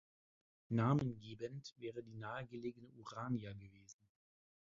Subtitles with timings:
[0.69, 4.01] Namengebend wäre die nahe gelegene Urania gewesen.